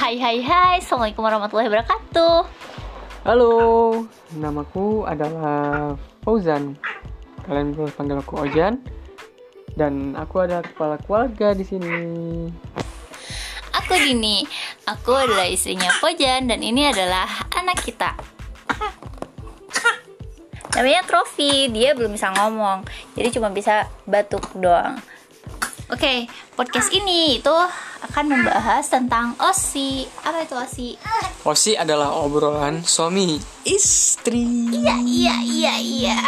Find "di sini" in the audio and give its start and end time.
11.52-12.00